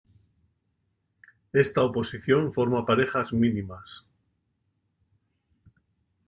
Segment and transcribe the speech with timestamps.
[1.53, 4.03] Esta oposición forma parejas mínimas.